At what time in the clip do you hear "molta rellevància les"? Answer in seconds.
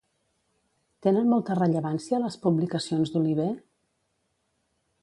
1.33-2.39